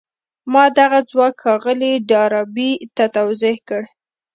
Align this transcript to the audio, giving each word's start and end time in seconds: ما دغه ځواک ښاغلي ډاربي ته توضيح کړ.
ما 0.51 0.63
دغه 0.79 0.99
ځواک 1.09 1.35
ښاغلي 1.43 1.93
ډاربي 2.09 2.71
ته 2.95 3.05
توضيح 3.15 3.57
کړ. 3.67 3.83